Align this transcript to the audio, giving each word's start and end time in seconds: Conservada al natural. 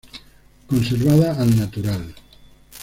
Conservada 0.65 1.39
al 1.39 1.55
natural. 1.55 2.11